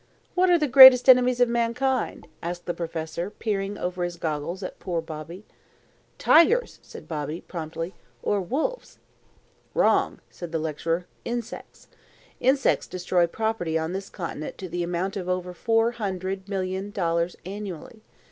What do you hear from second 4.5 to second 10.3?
at poor Bobby. "Tigers," said Bobby, promptly; "or wolves." "Wrong,"